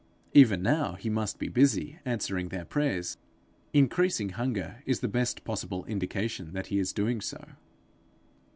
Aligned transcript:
Even 0.33 0.63
now 0.63 0.93
he 0.93 1.11
must 1.11 1.37
be 1.37 1.47
busy 1.47 1.99
answering 2.05 2.49
their 2.49 2.65
prayers; 2.65 3.17
increasing 3.71 4.29
hunger 4.29 4.81
is 4.87 5.01
the 5.01 5.07
best 5.07 5.43
possible 5.43 5.85
indication 5.85 6.53
that 6.53 6.65
he 6.73 6.79
is 6.79 6.91
doing 6.91 7.21
so. 7.21 7.49